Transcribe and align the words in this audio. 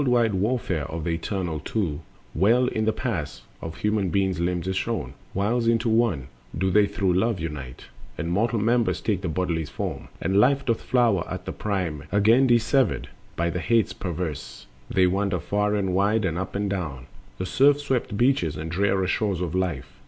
20. 0.03 0.09
The 0.09 0.13
world 0.13 0.23
wide 0.33 0.41
warfare 0.41 0.85
of 0.91 1.03
the 1.03 1.11
eternal 1.11 1.59
Two 1.59 1.99
Well 2.33 2.65
in 2.65 2.85
the 2.85 2.95
mass 3.05 3.43
of 3.61 3.75
human 3.77 4.11
limbs 4.11 4.67
is 4.67 4.75
shown: 4.75 5.13
Whiles 5.33 5.67
into 5.67 5.89
one 5.89 6.27
do 6.57 6.71
they 6.71 6.87
through 6.87 7.13
Love 7.13 7.39
unite, 7.39 7.85
And 8.17 8.31
mortal 8.31 8.57
members 8.57 8.99
take 8.99 9.21
the 9.21 9.29
body's 9.29 9.69
form, 9.69 10.07
And 10.19 10.39
life 10.39 10.65
doth 10.65 10.81
flower 10.81 11.23
at 11.29 11.45
the 11.45 11.51
prime; 11.51 11.99
and 12.01 12.09
whiles, 12.09 12.19
Again 12.19 12.47
dissevered 12.47 13.09
by 13.35 13.51
the 13.51 13.59
Hates 13.59 13.93
perverse, 13.93 14.65
They 14.89 15.05
wander 15.05 15.39
far 15.39 15.75
and 15.75 15.93
wide 15.93 16.25
and 16.25 16.35
up 16.35 16.55
and 16.55 16.67
down 16.67 17.05
The 17.37 17.45
surf 17.45 17.79
swept 17.79 18.17
beaches 18.17 18.57
and 18.57 18.71
drear 18.71 19.05
shores 19.05 19.39
of 19.39 19.53
life. 19.53 19.99